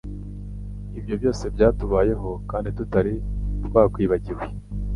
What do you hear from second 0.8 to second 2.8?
Ibyo byose byatubayeho kandi